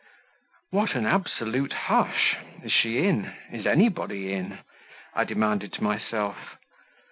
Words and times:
"What 0.71 0.95
an 0.95 1.05
absolute 1.05 1.71
hush! 1.73 2.35
Is 2.63 2.71
she 2.71 3.01
in? 3.05 3.31
Is 3.51 3.67
anybody 3.67 4.33
in?" 4.33 4.57
I 5.13 5.25
demanded 5.25 5.73
to 5.73 5.83
myself. 5.83 6.57